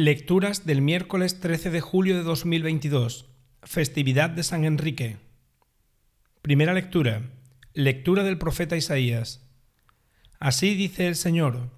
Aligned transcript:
Lecturas 0.00 0.64
del 0.64 0.80
miércoles 0.80 1.40
13 1.40 1.72
de 1.72 1.80
julio 1.80 2.14
de 2.14 2.22
2022, 2.22 3.26
festividad 3.64 4.30
de 4.30 4.44
San 4.44 4.64
Enrique. 4.64 5.16
Primera 6.40 6.72
lectura. 6.72 7.22
Lectura 7.74 8.22
del 8.22 8.38
profeta 8.38 8.76
Isaías. 8.76 9.44
Así 10.38 10.76
dice 10.76 11.08
el 11.08 11.16
Señor. 11.16 11.70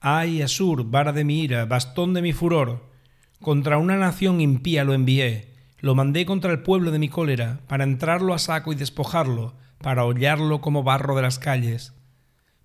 Ay, 0.00 0.42
Asur, 0.42 0.90
vara 0.90 1.12
de 1.12 1.22
mi 1.22 1.44
ira, 1.44 1.64
bastón 1.64 2.12
de 2.12 2.22
mi 2.22 2.32
furor. 2.32 2.90
Contra 3.40 3.78
una 3.78 3.96
nación 3.96 4.40
impía 4.40 4.82
lo 4.82 4.92
envié, 4.92 5.54
lo 5.78 5.94
mandé 5.94 6.26
contra 6.26 6.50
el 6.50 6.64
pueblo 6.64 6.90
de 6.90 6.98
mi 6.98 7.08
cólera, 7.08 7.60
para 7.68 7.84
entrarlo 7.84 8.34
a 8.34 8.40
saco 8.40 8.72
y 8.72 8.74
despojarlo, 8.74 9.54
para 9.78 10.04
hollarlo 10.04 10.60
como 10.60 10.82
barro 10.82 11.14
de 11.14 11.22
las 11.22 11.38
calles. 11.38 11.92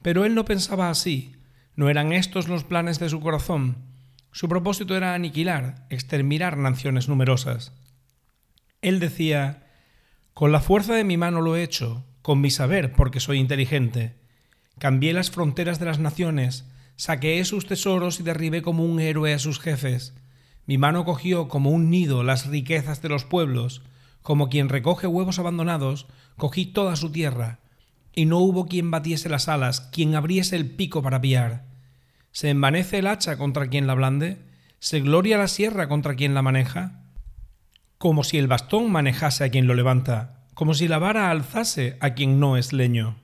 Pero 0.01 0.25
él 0.25 0.33
no 0.33 0.45
pensaba 0.45 0.89
así, 0.89 1.35
no 1.75 1.91
eran 1.91 2.11
estos 2.11 2.47
los 2.47 2.63
planes 2.63 2.97
de 2.97 3.09
su 3.09 3.19
corazón 3.19 3.93
su 4.36 4.49
propósito 4.49 4.97
era 4.97 5.13
aniquilar, 5.13 5.86
exterminar 5.89 6.57
naciones 6.57 7.07
numerosas. 7.07 7.71
Él 8.82 9.00
decía, 9.00 9.64
Con 10.33 10.51
la 10.51 10.60
fuerza 10.60 10.93
de 10.93 11.05
mi 11.05 11.15
mano 11.15 11.39
lo 11.39 11.55
he 11.55 11.64
hecho, 11.64 12.05
con 12.21 12.41
mi 12.41 12.51
saber, 12.51 12.91
porque 12.91 13.21
soy 13.21 13.39
inteligente. 13.39 14.18
Cambié 14.77 15.13
las 15.13 15.32
fronteras 15.32 15.79
de 15.79 15.86
las 15.86 16.00
naciones, 16.00 16.65
saqueé 16.97 17.46
sus 17.46 17.65
tesoros 17.65 18.19
y 18.19 18.24
derribé 18.24 18.61
como 18.61 18.83
un 18.83 19.00
héroe 19.00 19.33
a 19.33 19.39
sus 19.39 19.57
jefes. 19.57 20.13
Mi 20.65 20.77
mano 20.77 21.05
cogió 21.05 21.47
como 21.47 21.69
un 21.69 21.89
nido 21.89 22.21
las 22.21 22.46
riquezas 22.47 23.02
de 23.02 23.07
los 23.07 23.24
pueblos, 23.24 23.83
como 24.21 24.49
quien 24.49 24.68
recoge 24.68 25.07
huevos 25.07 25.39
abandonados, 25.39 26.07
cogí 26.36 26.65
toda 26.65 26.97
su 26.97 27.10
tierra, 27.10 27.61
y 28.13 28.25
no 28.25 28.39
hubo 28.39 28.65
quien 28.65 28.91
batiese 28.91 29.29
las 29.29 29.47
alas, 29.47 29.79
quien 29.79 30.13
abriese 30.13 30.57
el 30.57 30.69
pico 30.71 31.02
para 31.02 31.21
piar. 31.21 31.75
¿Se 32.36 32.50
envanece 32.50 32.98
el 32.98 33.08
hacha 33.08 33.38
contra 33.38 33.70
quien 33.70 33.88
la 33.88 33.94
blande? 33.94 34.39
¿Se 34.80 35.00
gloria 35.00 35.38
la 35.38 35.48
sierra 35.48 35.88
contra 35.88 36.16
quien 36.16 36.34
la 36.34 36.42
maneja? 36.42 37.06
Como 37.98 38.25
si 38.25 38.38
el 38.38 38.48
bastón 38.48 38.92
manejase 38.92 39.45
a 39.45 39.50
quien 39.50 39.67
lo 39.67 39.73
levanta, 39.73 40.44
como 40.53 40.73
si 40.73 40.89
la 40.89 41.00
vara 41.00 41.31
alzase 41.31 41.95
a 42.02 42.14
quien 42.14 42.42
no 42.42 42.58
es 42.58 42.73
leño. 42.73 43.16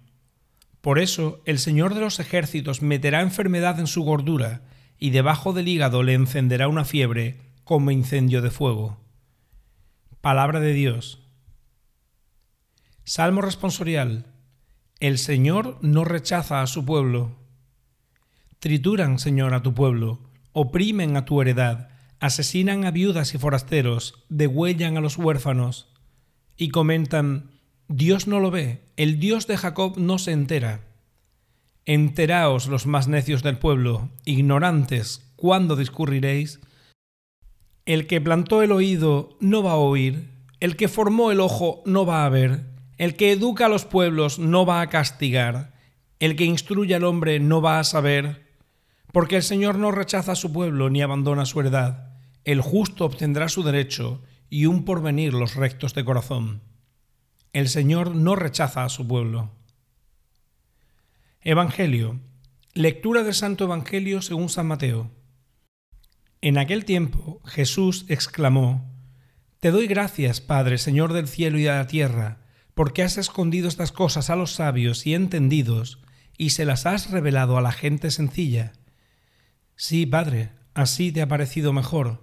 Por 0.79 0.97
eso 0.97 1.41
el 1.45 1.59
Señor 1.59 1.93
de 1.93 1.99
los 1.99 2.21
ejércitos 2.21 2.81
meterá 2.81 3.19
enfermedad 3.19 3.81
en 3.81 3.87
su 3.87 4.03
gordura, 4.03 4.61
y 4.97 5.09
debajo 5.09 5.51
del 5.51 5.67
hígado 5.67 6.03
le 6.03 6.13
encenderá 6.13 6.69
una 6.69 6.85
fiebre 6.85 7.35
como 7.65 7.91
incendio 7.91 8.41
de 8.41 8.49
fuego. 8.49 8.97
Palabra 10.21 10.61
de 10.61 10.71
Dios. 10.71 11.19
Salmo 13.03 13.41
responsorial. 13.41 14.27
El 15.01 15.17
Señor 15.17 15.79
no 15.81 16.05
rechaza 16.05 16.61
a 16.61 16.67
su 16.67 16.85
pueblo. 16.85 17.40
Trituran, 18.61 19.17
Señor, 19.17 19.55
a 19.55 19.63
tu 19.63 19.73
pueblo, 19.73 20.19
oprimen 20.53 21.17
a 21.17 21.25
tu 21.25 21.41
heredad, 21.41 21.89
asesinan 22.19 22.85
a 22.85 22.91
viudas 22.91 23.33
y 23.33 23.39
forasteros, 23.39 24.23
degüellan 24.29 24.97
a 24.97 25.01
los 25.01 25.17
huérfanos, 25.17 25.89
y 26.57 26.69
comentan, 26.69 27.49
Dios 27.87 28.27
no 28.27 28.39
lo 28.39 28.51
ve, 28.51 28.83
el 28.97 29.19
Dios 29.19 29.47
de 29.47 29.57
Jacob 29.57 29.97
no 29.97 30.19
se 30.19 30.31
entera. 30.31 30.81
Enteraos 31.85 32.67
los 32.67 32.85
más 32.85 33.07
necios 33.07 33.41
del 33.41 33.57
pueblo, 33.57 34.11
ignorantes, 34.25 35.33
¿cuándo 35.37 35.75
discurriréis? 35.75 36.59
El 37.85 38.05
que 38.05 38.21
plantó 38.21 38.61
el 38.61 38.73
oído 38.73 39.39
no 39.39 39.63
va 39.63 39.71
a 39.71 39.77
oír, 39.77 40.29
el 40.59 40.75
que 40.75 40.87
formó 40.87 41.31
el 41.31 41.39
ojo 41.39 41.81
no 41.87 42.05
va 42.05 42.27
a 42.27 42.29
ver, 42.29 42.67
el 42.99 43.15
que 43.15 43.31
educa 43.31 43.65
a 43.65 43.69
los 43.69 43.85
pueblos 43.85 44.37
no 44.37 44.67
va 44.67 44.81
a 44.81 44.89
castigar, 44.89 45.73
el 46.19 46.35
que 46.35 46.45
instruye 46.45 46.93
al 46.93 47.05
hombre 47.05 47.39
no 47.39 47.63
va 47.63 47.79
a 47.79 47.83
saber, 47.83 48.50
porque 49.11 49.37
el 49.37 49.43
Señor 49.43 49.77
no 49.77 49.91
rechaza 49.91 50.33
a 50.33 50.35
su 50.35 50.53
pueblo 50.53 50.89
ni 50.89 51.01
abandona 51.01 51.45
su 51.45 51.59
heredad. 51.59 52.09
El 52.43 52.61
justo 52.61 53.05
obtendrá 53.05 53.49
su 53.49 53.63
derecho 53.63 54.21
y 54.49 54.65
un 54.65 54.85
porvenir 54.85 55.33
los 55.33 55.55
rectos 55.55 55.93
de 55.93 56.05
corazón. 56.05 56.61
El 57.53 57.67
Señor 57.69 58.15
no 58.15 58.35
rechaza 58.35 58.83
a 58.83 58.89
su 58.89 59.07
pueblo. 59.07 59.51
Evangelio. 61.41 62.19
Lectura 62.73 63.23
del 63.23 63.33
Santo 63.33 63.65
Evangelio 63.65 64.21
según 64.21 64.47
San 64.47 64.67
Mateo. 64.67 65.11
En 66.39 66.57
aquel 66.57 66.85
tiempo 66.85 67.41
Jesús 67.45 68.05
exclamó, 68.07 68.89
Te 69.59 69.71
doy 69.71 69.87
gracias, 69.87 70.39
Padre, 70.39 70.77
Señor 70.77 71.13
del 71.13 71.27
cielo 71.27 71.59
y 71.59 71.63
de 71.63 71.69
la 71.69 71.87
tierra, 71.87 72.39
porque 72.73 73.03
has 73.03 73.17
escondido 73.17 73.67
estas 73.67 73.91
cosas 73.91 74.29
a 74.29 74.35
los 74.35 74.53
sabios 74.53 75.05
y 75.05 75.13
entendidos, 75.13 75.99
y 76.37 76.51
se 76.51 76.65
las 76.65 76.85
has 76.85 77.11
revelado 77.11 77.57
a 77.57 77.61
la 77.61 77.71
gente 77.71 78.09
sencilla. 78.09 78.71
Sí, 79.81 80.05
Padre, 80.05 80.51
así 80.75 81.11
te 81.11 81.23
ha 81.23 81.27
parecido 81.27 81.73
mejor. 81.73 82.21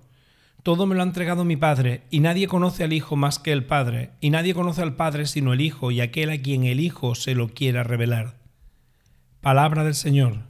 Todo 0.62 0.86
me 0.86 0.94
lo 0.94 1.00
ha 1.00 1.04
entregado 1.04 1.44
mi 1.44 1.56
Padre, 1.56 2.02
y 2.08 2.20
nadie 2.20 2.46
conoce 2.46 2.84
al 2.84 2.92
Hijo 2.92 3.16
más 3.16 3.40
que 3.40 3.50
el 3.50 3.64
Padre, 3.64 4.10
y 4.20 4.30
nadie 4.30 4.54
conoce 4.54 4.80
al 4.80 4.94
Padre 4.94 5.26
sino 5.26 5.52
el 5.52 5.60
Hijo 5.60 5.90
y 5.90 6.00
aquel 6.00 6.30
a 6.30 6.38
quien 6.38 6.62
el 6.62 6.78
Hijo 6.78 7.16
se 7.16 7.34
lo 7.34 7.48
quiera 7.48 7.82
revelar. 7.82 8.36
Palabra 9.40 9.82
del 9.82 9.96
Señor. 9.96 10.47